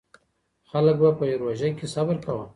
[0.69, 2.45] خلک به په روژه کې صبر کاوه.